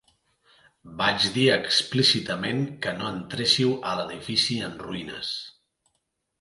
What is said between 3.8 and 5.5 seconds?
a l'edifici en ruïnes.